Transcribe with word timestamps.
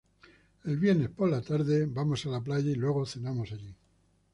El 0.63 0.77
viernes 0.79 1.11
por 1.11 1.29
la 1.29 1.43
tarde 1.43 1.85
vamos 1.85 2.25
a 2.25 2.29
la 2.29 2.41
playa 2.41 2.71
y 2.71 2.73
luego 2.73 3.05
cenamos 3.05 3.51
allí. 3.51 3.75